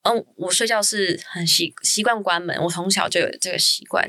[0.02, 4.08] 嗯，我睡觉是很习习惯关门，我从小就有这个习惯。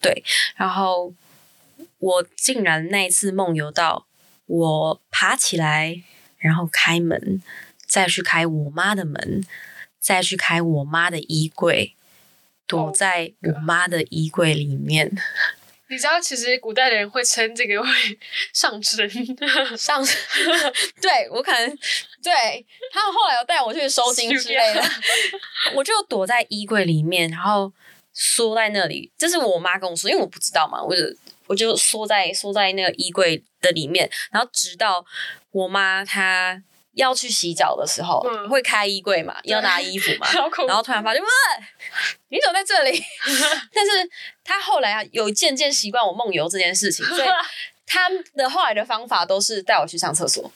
[0.00, 0.24] 对，
[0.56, 1.12] 然后
[1.98, 4.06] 我竟然那一次梦游到
[4.46, 6.02] 我爬起来，
[6.38, 7.42] 然后开门，
[7.86, 9.44] 再去开我妈的门，
[9.98, 11.94] 再去开我妈的衣柜，
[12.70, 15.10] 躲哦在我妈的衣柜里面。
[15.90, 17.88] 你知道，其实古代的人会称这个为
[18.52, 19.10] 上身。
[19.76, 20.16] 上身，
[21.02, 21.68] 对我可能
[22.22, 24.80] 对他们后来有带我去收金之类的，
[25.74, 27.72] 我就躲在衣柜里面，然后
[28.12, 29.10] 缩在那里。
[29.18, 31.02] 这是我妈跟我说，因为我不知道嘛，我就
[31.48, 35.04] 我就缩在缩在那个衣柜的里面，然后直到
[35.50, 38.48] 我妈她要去洗澡的时候，嗯。
[38.48, 40.26] 会开衣柜嘛，要拿衣服嘛，
[40.66, 41.28] 然后突然发现，喂，
[42.28, 43.02] 你怎么在这里？
[43.72, 43.92] 但是
[44.44, 47.28] 他后来啊，有渐渐习惯我梦游这件事情， 所以
[47.86, 50.50] 他的后来的方法都是带我去上厕所。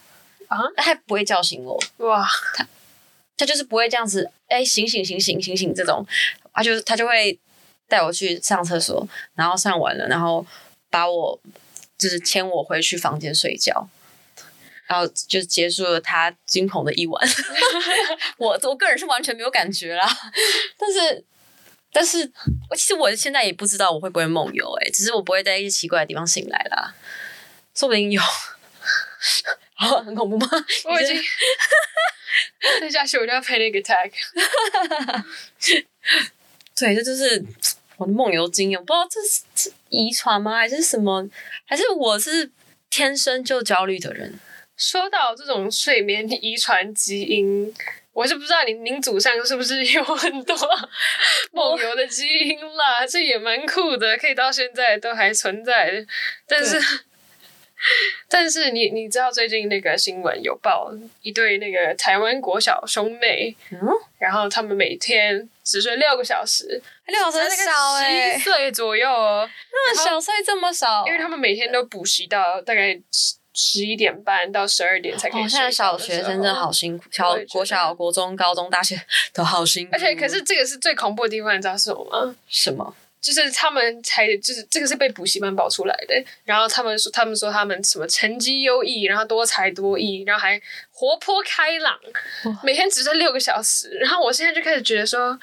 [0.48, 2.26] 啊，他不会叫醒我，哇，
[3.36, 6.06] 他就是不会这样子，哎、醒醒醒醒醒醒这种，
[6.52, 7.38] 他就他就会
[7.88, 10.46] 带我去上厕所，然后上完了，然后
[10.90, 11.40] 把我
[11.98, 13.88] 就是牵我回去房间睡觉。
[14.86, 17.28] 然后就结束了他惊恐的一晚，
[18.38, 20.06] 我我个人是完全没有感觉啦，
[20.76, 21.24] 但是
[21.92, 22.26] 但是
[22.76, 26.94] 其实我现在也不知道我会不会梦游、欸，只是我不会在一些奇怪的地方醒来啦，
[27.74, 28.20] 说不定有，
[29.74, 30.48] 好很恐怖吗？
[30.84, 31.16] 我已经
[32.80, 34.10] 再下去我就要 panic attack。
[36.76, 37.44] 对，这就是
[37.96, 41.26] 我的梦游经验，我不知道这是是遗传吗，还是什么，
[41.64, 42.50] 还是我是
[42.90, 44.38] 天生就焦虑的人？
[44.76, 47.72] 说到这种睡眠遗传基因，
[48.12, 50.56] 我是不知道您您祖上是不是有很多
[51.52, 56.04] 梦游的基因啦，这也蛮酷的，可以到现在都还存在。
[56.48, 56.80] 但是，
[58.28, 63.78] 但是你你知道最近那个新闻有报一对那个台湾国小兄妹，嗯，
[64.18, 72.98] 然后他们每天只睡六个小时，六小时很少哎、十一岁左右哦，那小睡这么少，因为他们每天都补习到大概
[73.54, 79.00] 十十一点半到十二点才可以哦，现在小学生真的好辛苦，小国小、国中、高中、大学
[79.32, 79.90] 都好辛苦。
[79.92, 82.36] 而且，可是这个是最恐怖的地方，你知道是什么吗？
[82.48, 82.94] 什么？
[83.20, 86.14] 就是他们才就是这个是被补习班保出来的，
[86.44, 90.60] 然后他们说他们说他们什么成绩优异，然后多才多艺，然后还
[90.92, 91.98] 活泼开朗，
[92.62, 93.88] 每天只睡六个小时。
[93.98, 95.38] 然后我现在就开始觉得说，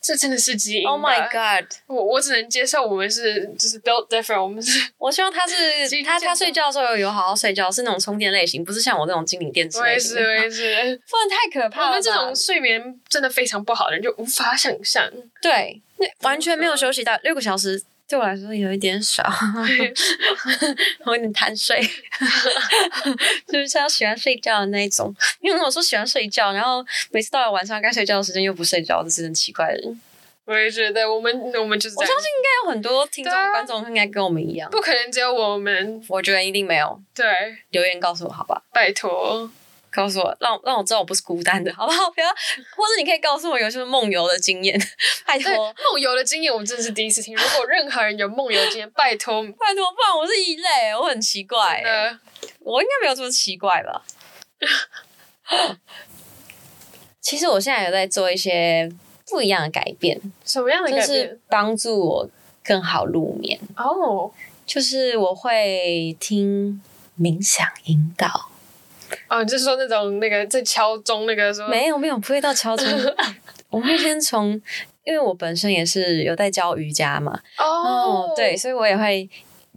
[0.00, 1.68] 这真的是基因 Oh my god！
[1.86, 5.54] 我我只能接受我们是就是 built different，我们是 我希望他是
[6.04, 10.16] 他他睡觉的时候有有好好睡觉，是那种充电类型，不是像我这种精灵电池我也是。
[10.18, 11.88] 我也 是，不然太可怕了吧。
[11.88, 15.10] 我们这种睡眠真的非常不好的人就无法想象。
[15.42, 19.22] 对，那完全没有休息到六个小时，对我来说有一点少，
[21.04, 21.78] 我有点贪睡
[23.46, 25.14] 就是像喜欢睡觉的那一种。
[25.40, 30.00] 因为我说喜欢睡觉，然后每次到了晚上该睡觉的时间又不睡觉，这是很奇怪的人。
[30.46, 36.02] 我也觉得我们我们就是我相信应该有很多听众、观众应该跟我们一样，不可能只有我们。
[36.08, 36.98] 我觉得一定没有。
[37.14, 37.26] 对，
[37.68, 39.50] 留言告诉我好吧，拜托。
[39.90, 42.10] 告诉我，让让我知道我不是孤单的，好不好？
[42.10, 42.28] 不要，
[42.76, 44.78] 或者你可以告诉我有什么梦游的经验，
[45.26, 47.34] 拜对托，梦游的经验，我真的是第一次听。
[47.34, 51.82] 如果任何人有梦游经验，拜托，拜托，不然我是一类，我很奇怪、
[52.60, 54.02] 我应该没有这么奇怪吧？
[57.20, 58.90] 其实我现在有在做一些
[59.26, 61.40] 不一样的改变，什么样的就是？
[61.48, 62.28] 帮助我
[62.64, 63.58] 更好入眠。
[63.76, 64.30] 哦
[64.66, 66.82] 就是我会听
[67.18, 68.50] 冥想引导，
[69.28, 72.86] 哦，就是说那种那个在敲钟那个说没有没有，不会到敲钟。
[73.70, 74.52] 我会先从，
[75.04, 79.28] 因为我本身也是有在教瑜伽嘛，哦，对，，所以我也会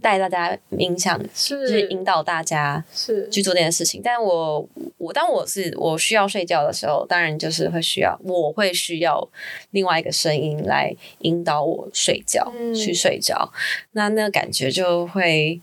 [0.01, 3.99] 带大家冥想，就是是引导大家是去做这件事情。
[4.01, 4.65] 但我
[4.97, 9.29] 我当我是我需要睡觉的时候，当然就是会需要，我会需要
[9.71, 13.51] 另外一个声音来引导我睡觉，嗯去睡觉。
[13.91, 15.59] 那那个感觉就会。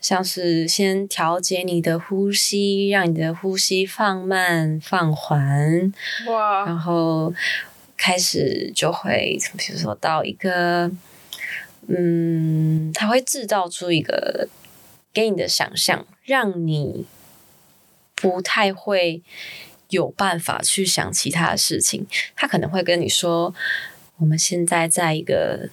[0.00, 5.92] 像是先调节你的呼吸，让你的呼吸放慢、放缓，
[6.26, 7.34] 哇，然后
[7.96, 10.90] 开始就会，比如说到一个，
[11.88, 14.48] 嗯，它会制造出一个
[15.12, 17.04] 给你的想象，让你
[18.14, 19.22] 不太会
[19.90, 22.06] 有办法去想其他的事情。
[22.34, 23.54] 他可能会跟你说，
[24.16, 25.68] 我们现在在一个。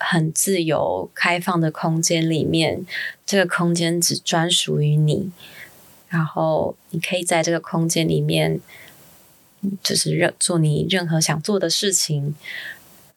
[0.00, 2.84] 很自由、开放的空间里面，
[3.24, 5.30] 这个空间只专属于你，
[6.08, 8.58] 然后你可以在这个空间里面
[9.82, 12.34] 就是任做你任何想做的事情。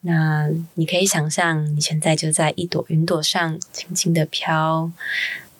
[0.02, 4.92] 那你可以想象，你现在就在一朵云朵上，轻轻的飘，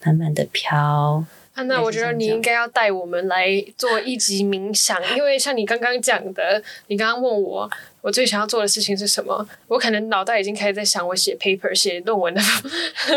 [0.04, 1.26] 慢慢的飘。
[1.56, 7.70] 那我觉得你应该要带我们来做一集冥想，因为像你刚刚讲的，你刚刚问我
[8.04, 12.42] 我最想要做的事情是什么，我可能脑袋已经开始在想我写 paper、写论文的。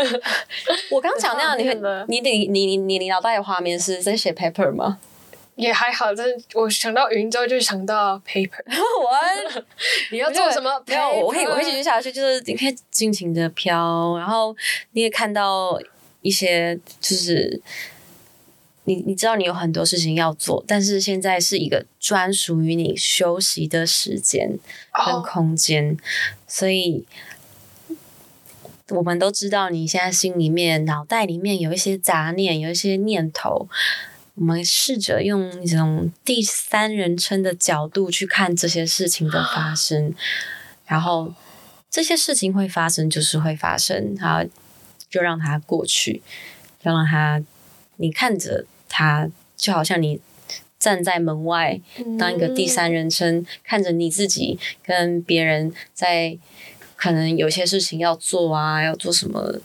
[0.89, 1.59] 我刚讲那样，
[2.07, 4.97] 你你你你你你你脑袋的画面是在写 paper 吗？
[5.55, 8.63] 也还好，但是我想到云之后就想到 paper。
[9.03, 9.11] 我
[10.11, 10.81] 你要做什么？
[10.87, 14.55] 没有，我可以我会继续下去，就是你可以尽情的飘，然后
[14.93, 15.77] 你也看到
[16.21, 17.61] 一些就是。
[18.87, 24.57] 你你知道你有很多事情要做，但是现在是一个专属于你休息的时间
[25.05, 25.97] 跟哦空间，
[26.47, 27.05] 所以
[28.87, 33.67] 我们都知道你现在心里面、脑袋里面有一些杂念，有一些念头，
[34.35, 40.13] 我们试着用一种第三人称的角度去看这些事情的发生，
[40.85, 41.33] 然后
[41.89, 44.49] 这些事情会发生，就是会发生，然后
[45.09, 46.21] 就让它过去，
[46.81, 47.43] 就让它，
[47.97, 50.19] 你看着它，就好像你
[50.79, 51.79] 站在门外，
[52.19, 56.37] 当一个第三人称，看着你自己跟别人在
[56.95, 59.59] 可能有些事情要做啊，要做什么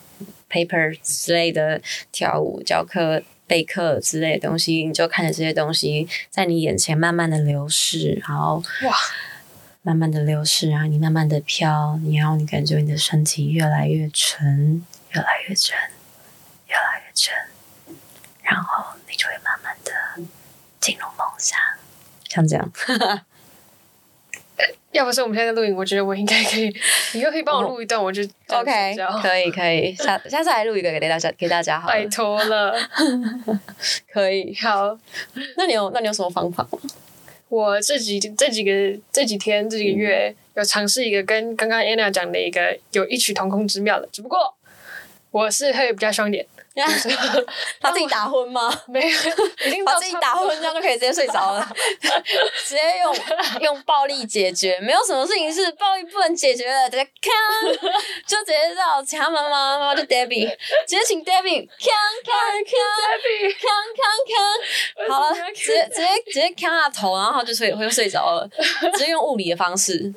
[0.51, 1.81] paper 之类的
[2.11, 3.23] 跳舞教课。
[3.45, 8.95] 备课之类的东西，你就看着这些东西在你眼前慢慢的流逝，然后哇，
[9.83, 15.77] 慢慢的流逝，然后你慢慢的飘，然后你感觉你的身体越来越沉，越来越沉，
[16.69, 17.35] 越来越沉，
[18.43, 19.93] 然后你就会慢慢的
[20.81, 21.59] 进入梦乡，
[22.31, 22.73] 像这样。
[24.93, 26.75] 要不是我们现在在录影，我觉得我应该可以。
[27.13, 31.89] 你又可以帮我录一段，我就 OK，可以可以，下下次来录一个给大家给大家好。
[31.89, 32.75] 拜托了，
[34.11, 34.99] 可以好。
[35.57, 36.79] 那你有那你有什么方法吗？
[37.49, 44.55] 我这几这几个这几天这几个月有尝试一个跟刚刚 Anna 讲的一个有异曲同工之妙的，只不过
[45.31, 46.47] 我是会比较凶点。
[47.81, 48.73] 他自己打昏吗？
[48.89, 49.09] 没有，
[49.67, 51.67] 已经把自己打昏，这样就可以直接睡着了。
[52.65, 53.15] 直接用
[53.61, 56.91] 用暴力解决，没有什么事情是暴力不能解决的。
[56.91, 57.31] 直接锵，
[58.27, 60.49] 就直接到请他妈妈，妈妈就 Debbie，
[60.87, 61.91] 直接请 Debbie，锵
[62.25, 62.33] 锵
[62.65, 63.67] 锵，Debbie，锵
[63.99, 65.13] 锵锵。
[65.13, 68.49] 好了，直接直接直接锵他头，然后他就睡，会睡着了。
[68.95, 70.13] 直接用物理的方式，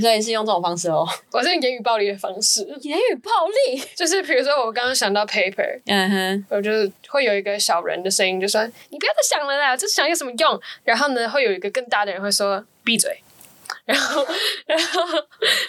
[0.00, 1.06] 所以是用这种方式哦。
[1.32, 5.80] 我是用言语暴力的方式，言语暴力，就是比如说我刚刚想到 paper。
[5.86, 10.60] 嗯哼，我就是会有一个小人的声音，就说你不要再想了啦，这想有什么用？
[10.84, 13.20] 然后呢，会有一个更大的人会说闭嘴。
[13.84, 14.24] 然后，
[14.66, 15.02] 然后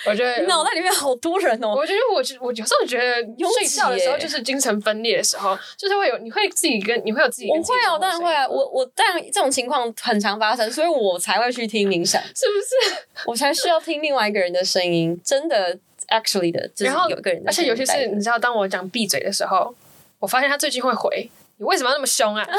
[0.05, 1.73] 我觉得脑袋里面好多人哦。
[1.75, 3.15] 我觉得我我有时候觉得
[3.55, 7.49] 睡觉的时候就是精神分裂的时候，就是会有你会自己跟你会有自己。
[7.49, 8.47] 我会啊，当然会啊。
[8.47, 12.59] 我我当然这种情况很常发生，所以我才会去听冥想，是不
[12.95, 13.23] 是？
[13.25, 15.77] 我才需要听另外一个人的声音，真的
[16.09, 19.73] ，actually 的，然后有一个人，而且尤其是你知道，当我讲闭嘴的时候。
[20.19, 22.45] 我发现他最近会回你，为什么要那么凶啊？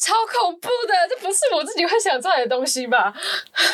[0.00, 3.12] 超恐怖的，这不是我自己会想出来的东西吧？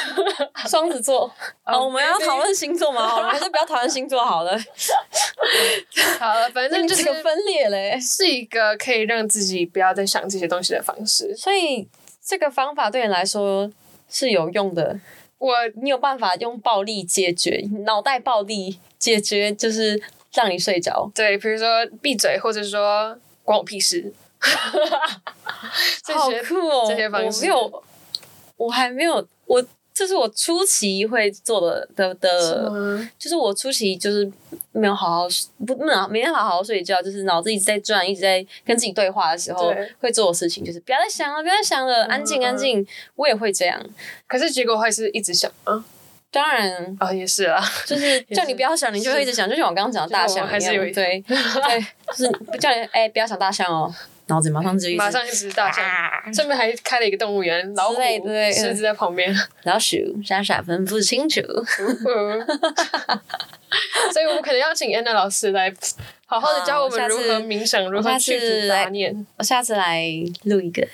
[0.69, 3.07] 双子座，好，我们要讨论星座吗？
[3.07, 4.59] 好了，还是不要讨论星座好了。
[6.19, 11.33] 好了，反正就是分裂嘞，是一个可以让自己不要再想这些东西的方式。
[11.37, 11.89] 所以
[12.21, 13.71] 这个方法对你来说
[14.11, 14.99] 是有用的。
[15.39, 20.03] 我，你有办法用暴力解决脑袋暴力解决，就是。
[20.37, 21.67] 让你睡着，对，比如说
[22.01, 24.13] 闭嘴，或者说关我屁事，
[26.15, 26.85] 好酷哦！
[26.89, 27.83] 这些方式，我没有，
[28.59, 34.31] 我还没有，我这是我初期会做的的的，就是我初期就是
[34.73, 35.27] 没有好好
[35.67, 42.87] 不不能没办法好好睡觉，就是脑子一直在转，一直在跟自己对话的时候会做的事情，就是不要再想了，不要再想了，安静安静。
[43.15, 43.81] 我也会这样，
[44.27, 45.83] 可是结果还是一直想啊。
[46.31, 51.21] 当然啊，也是啊，就是 叫你不要想，你就会一直想，就像我刚刚讲的大象一样，对。
[51.23, 53.95] 对，就是不叫你哎不要想大象哦，
[54.29, 55.83] 脑子马上就马上就只是大象，
[56.35, 57.97] 顺便还开了一个动物园，老虎、
[58.53, 61.41] 狮子在旁边，老鼠傻傻分不清楚，
[64.13, 65.73] 所以我们可能要请安娜老师来
[66.27, 69.27] 好好的教我们如何冥想，如何去除杂念。
[69.39, 70.05] 我下次来
[70.43, 70.87] 录一个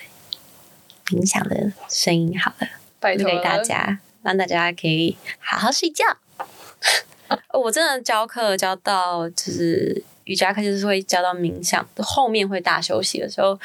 [1.07, 2.67] 冥想的声音，好了，
[2.99, 3.99] 拜托大家。
[4.23, 6.03] 让大家可以好好睡觉。
[7.53, 13.59] 我真的教课教到，就是瑜伽课就是会教到冥想，后面会大休息的时候，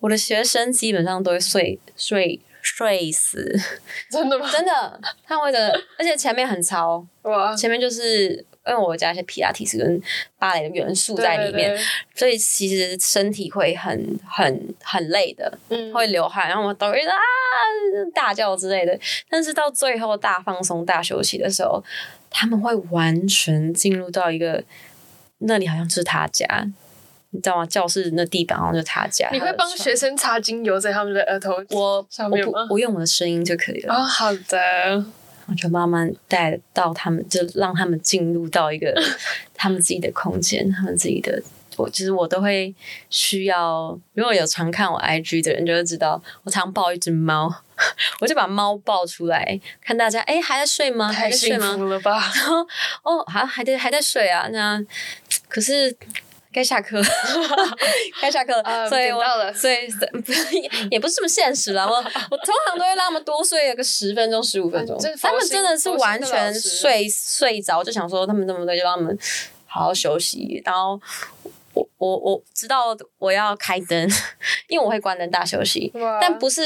[0.00, 3.58] 我的学生基本上都会睡睡睡死。
[4.10, 4.50] 真的吗？
[4.50, 8.44] 真的，他会的，而且前面很吵哇，前面就是。
[8.66, 10.00] 因为我加一些皮拉提斯跟
[10.38, 11.76] 芭蕾的元素在里面，
[12.14, 15.58] 所以其实身体会很很很累的，
[15.92, 17.14] 会流汗，然后我都会啊
[18.14, 18.96] 大叫之类的。
[19.28, 21.82] 但是到最后大放松、大休息的时候，
[22.30, 24.62] 他们会完全进入到一个
[25.38, 26.46] 那里好像是他家，
[27.30, 27.66] 你知道吗？
[27.66, 29.28] 教室那地板好像是他家。
[29.32, 32.68] 你会帮学生擦精油在他们的额头我上面吗？
[32.70, 33.94] 我用我的声音就可以了。
[33.94, 35.04] 哦，好的。
[35.46, 38.94] 我就慢慢带到他们，就让他们进入到一个
[39.54, 41.42] 他们自己的空间，他们自己的。
[41.78, 42.74] 我其实我都会
[43.08, 47.50] 需要，如果有常看我 IG 的人就会知道，我常抱一只猫，
[48.20, 51.10] 我就把猫抱出来，看大家，哎，还在睡吗？
[51.10, 52.30] 太幸福了吧！
[52.36, 52.66] 然后
[53.02, 54.48] 哦，还还在还在睡啊？
[54.52, 54.84] 那
[55.48, 55.96] 可是。
[56.52, 57.00] 该下课，
[58.20, 59.22] 该下课了， 所以我
[59.54, 59.88] 所以
[60.90, 61.86] 也不是这么现实了。
[61.86, 61.96] 我
[62.30, 64.96] 我通常都会让他们多睡个十分钟、十五分钟。
[65.20, 69.18] 他们真的是完全睡睡着，就想说他们这么累，就让他们
[69.66, 70.60] 好好休息。
[70.64, 71.00] 然后
[71.72, 74.08] 我我我知道我要开灯，
[74.68, 75.90] 因为我会关灯大休息，
[76.20, 76.62] 但不是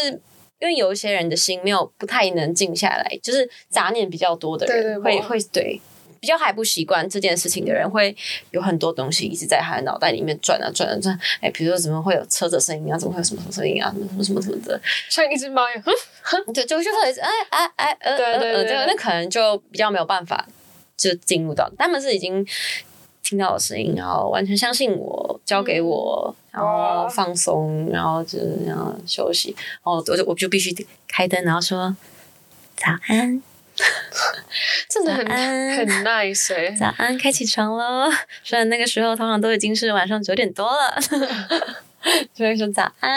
[0.58, 5.80] 因为有一些人的心没有不太能静下来，就是杂念比较多的人会会对
[6.20, 8.14] 比较还不习惯这件事情的人，会
[8.50, 11.18] 有很多东西一直在他的脑袋里面转啊转啊转。
[11.40, 15.82] 哎，比如说怎么会有车的声音啊，怎么会有什么什么声音啊，什么什么什么的，像一只猫一样，
[16.22, 20.46] 哼对，就就会哎哎哎呃对呃呃，对对对这个那可能就比较没有办法
[20.96, 22.46] 就进入到，他们是已经
[23.22, 30.72] 听到我声音，然后完全相信我，交给我，然后放松，然后就是这样休息，然后我就我就必须
[31.08, 31.96] 开灯，然后说
[32.76, 33.42] 早安，
[34.88, 38.10] 真的很很 nice 哎、早安，该起床喽。
[38.42, 40.96] 虽然那个时候通常都已经是晚上九点多了。
[42.32, 43.12] 就会说早安，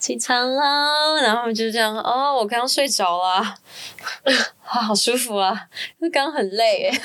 [0.00, 3.34] 起床喽，然后就这样哦，我刚睡着了，
[4.64, 5.54] 啊，好舒服啊，
[6.00, 6.98] 就刚很累哎，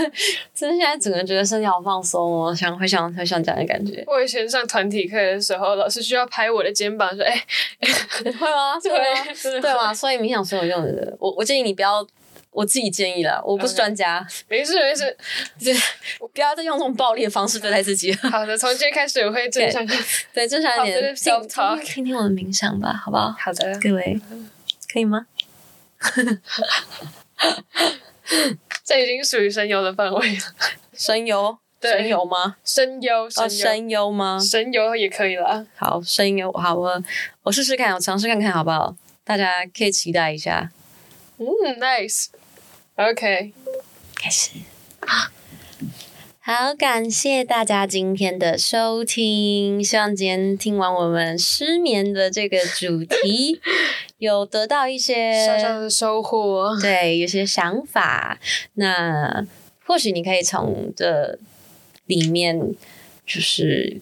[0.51, 7.45] 真的现在整个人觉得身体好放松哦，想回想回想这样的感觉，我以前上团体课的时候，老师需要拍我的肩膀说：“哎、
[8.23, 8.79] 会吗？
[8.81, 9.61] 对会吗？
[9.61, 9.93] 对吗？
[9.93, 12.03] 所以冥想是有用的，我我建议你不要。
[12.53, 15.17] 我自己建议了，我不是专家，没事没事，
[15.59, 15.73] 对，
[16.33, 18.29] 不要再用这种暴力的方式对待自己了。
[18.29, 19.85] 好的，从今天开始我会正常。
[20.33, 23.35] 对，正常一点，好这是听听我的冥想吧，好不好？
[23.37, 24.19] 好的，各位，
[24.91, 25.25] 可以吗？
[28.83, 30.41] 这已经属于声优的范围了。
[30.93, 32.57] 声优，对声优吗？
[32.63, 34.39] 声优，哦，声优，声优吗？
[34.39, 35.65] 声优也可以了。
[35.75, 37.03] 好，声优，好，我
[37.43, 38.95] 我试试看，我尝试看看，好不好？
[39.23, 40.71] 大家可以期待一下。
[41.37, 41.45] 嗯
[41.79, 42.27] ，nice。
[42.95, 43.53] OK，
[44.15, 44.51] 开始。
[46.39, 53.59] 好，感谢大家今天的收听，希望今天听完我们失眠的这个主题，
[54.19, 56.79] 有得到一些小小的收获。
[56.79, 58.39] 对，有些想法。
[58.75, 59.43] 那
[59.83, 61.39] 或许你可以从这
[62.05, 62.75] 里面，
[63.25, 63.99] 就是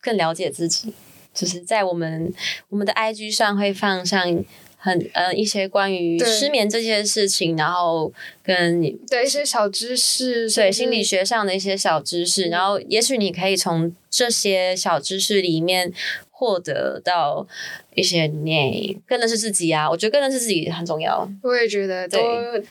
[0.00, 0.92] 更了解自己。
[1.32, 2.34] 就是在我们
[2.70, 4.44] 我们的 IG 上会放上
[4.82, 8.10] 很呃一些关于失眠这件事情，然后
[8.42, 15.92] 跟你对一些小知识，对心理学上的一些小知识，然后也许你可以从这些小知识里面
[16.30, 17.46] 获得到
[17.94, 19.88] 一些你更认识自己啊。
[19.88, 22.20] 我觉得更认识自己很重要，我也觉得多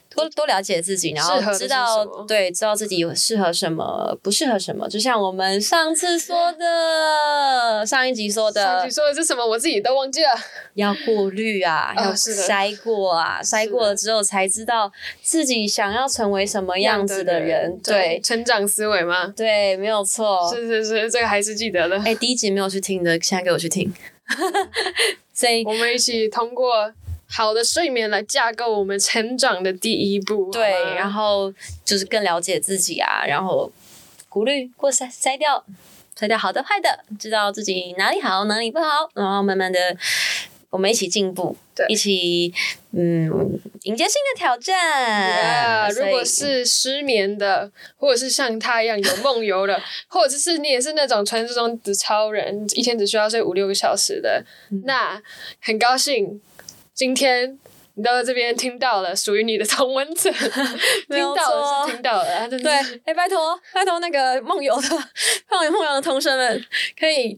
[0.09, 4.87] 多多了解自己，然后知道对知道自己适合什么，不适合什么。
[4.87, 10.29] 就像我们上次说的，上一集说的上一集，说的是什么，我自己都忘记了。
[10.75, 14.91] 要过滤啊， 要筛过啊，筛是过了之后才知道
[15.21, 17.77] 自己想要成为什么样子的人。
[17.83, 19.33] 对成长思维吗？
[19.35, 20.49] 对，没有错。
[20.53, 21.97] 是是是，这个还是记得的。
[22.03, 23.93] 哎，第一集没有去听的，现在给我去听。
[25.33, 26.91] 所以我们一起通过
[27.29, 30.49] 好的睡眠来架构我们成长的第一步。
[30.51, 31.53] 对，然后
[31.85, 33.71] 就是更了解自己啊，然后
[34.27, 35.63] 过滤过筛筛掉，
[36.17, 39.95] 筛掉好的坏的，知道自己哪里好哪里不好，然后慢慢的
[40.69, 42.53] 我们一起进步，对一起
[42.91, 43.27] 嗯
[43.83, 45.89] 迎接新的挑战。
[45.89, 55.21] Yeah，如果是失眠的，或者是像他一样有梦游的，或者是你也是那种传说中的超人，一天只需要睡五六个小时的，嗯那
[55.61, 56.41] 很高兴
[56.93, 57.59] 今天。
[57.95, 60.31] 你到这边听到了属于你的同文者，
[61.11, 64.87] 听到了听到了，对是，哎，拜托拜托那个梦游的
[65.51, 66.65] 梦游梦游的同学们，
[66.97, 67.37] 可以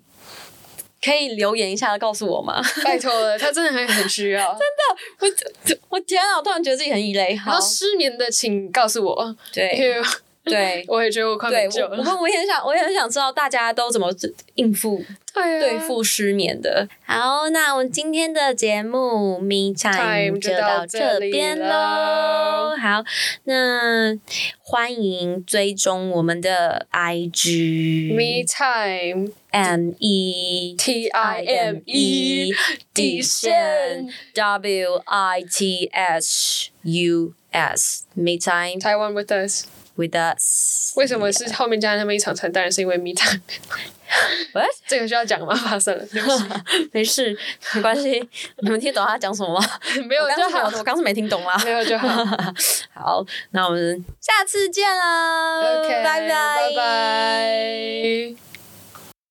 [1.02, 2.62] 可以留言一下告诉我吗？
[2.86, 4.48] 拜托了，他真的很很需要。
[4.54, 6.38] 真的我我天啊！
[6.38, 7.36] 我突然觉得自己很异类。
[7.36, 10.08] 好然后，失眠的，请告诉我，因对为
[10.44, 10.84] 对。
[10.90, 11.98] 我也觉得我快对，没救了。
[11.98, 14.12] 我我我也很想，我也很想知道大家都怎么
[14.56, 16.88] 应付对啊对付失眠的。
[17.06, 22.76] 好，那我们今天的节目 Me Time 就到到这边喽。
[22.78, 23.04] 好，
[23.46, 24.18] 那
[24.60, 32.54] 欢迎追踪我们的 IG Me time M E T I M E
[32.94, 39.66] 底线 W I T S U S Me Time Taiwan with us。
[40.96, 42.52] 为什么是后面加那么一场串？
[42.52, 43.40] 当然是因为 meet up。
[44.54, 45.56] 喂， 这个需要讲吗？
[45.56, 46.06] 发生了，
[46.92, 47.38] 没事，
[47.76, 48.20] 没关系。
[48.62, 49.66] 你们听懂他讲什么吗？
[50.08, 51.58] 没有就好，我刚是没听懂啦。
[51.64, 52.08] 没有就好。
[52.94, 55.62] 好，那我们下次见啦。
[55.62, 57.44] OK，拜拜拜拜。
[58.04, 58.51] Bye bye